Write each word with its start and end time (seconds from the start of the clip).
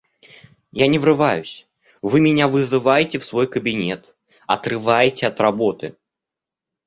Я 0.71 0.85
не 0.87 0.97
врываюсь, 0.97 1.67
Вы 2.01 2.21
меня 2.21 2.47
вызываете 2.47 3.19
в 3.19 3.23
свой 3.23 3.45
кабинет, 3.45 4.15
отрываете 4.47 5.27
от 5.27 5.39
работы. 5.39 5.95